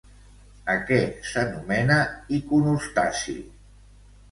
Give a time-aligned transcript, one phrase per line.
[0.75, 0.97] A què
[1.33, 1.99] s'anomena
[2.41, 3.39] iconòstasi?